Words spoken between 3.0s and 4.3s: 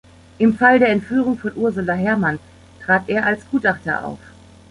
er als Gutachter auf.